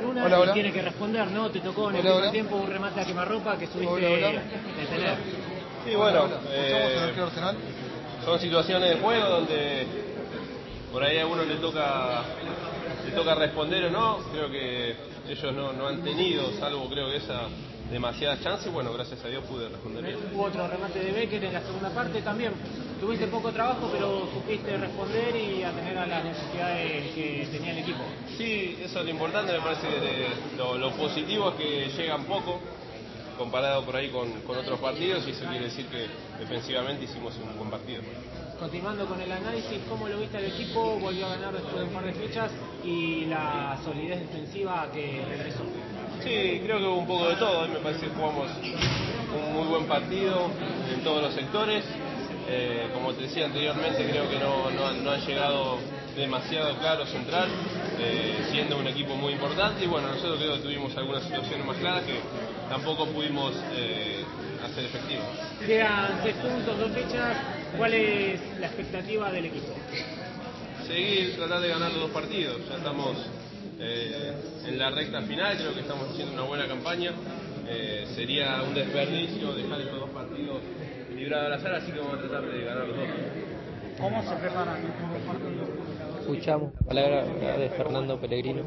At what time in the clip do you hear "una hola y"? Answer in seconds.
0.04-0.40